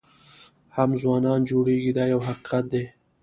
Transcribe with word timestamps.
هم 0.75 0.89
ځوانان 1.01 1.39
جوړېږي 1.49 1.91
دا 1.97 2.03
یو 2.13 2.21
حقیقت 2.27 2.65
دی. 2.73 2.85